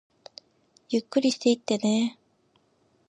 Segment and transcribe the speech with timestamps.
[0.89, 2.59] ゆっくりしていってねー